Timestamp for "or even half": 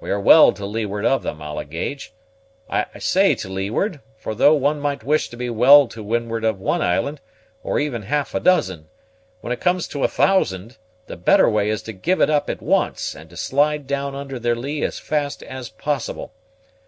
7.64-8.36